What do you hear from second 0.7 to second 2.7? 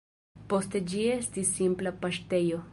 ĝi estis simpla paŝtejo.